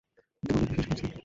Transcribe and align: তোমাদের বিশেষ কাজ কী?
তোমাদের 0.43 0.67
বিশেষ 0.69 0.85
কাজ 0.89 0.99
কী? 0.99 1.07